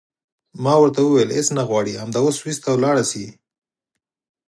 ما 0.63 0.73
ورته 0.81 0.99
وویل 1.03 1.29
هېڅ 1.37 1.47
نه 1.57 1.63
غواړې 1.69 1.93
همدا 2.01 2.19
اوس 2.23 2.35
سویس 2.41 2.57
ته 2.63 2.69
ولاړه 2.71 3.03
شې. 3.11 3.25